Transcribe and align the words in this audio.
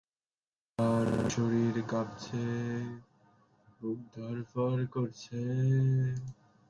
তাঁর 0.77 1.07
শরীর 1.29 1.75
কাঁপছে, 1.87 2.45
বুক 3.79 3.99
ধড়ফড় 4.13 4.83
করছে। 4.87 5.39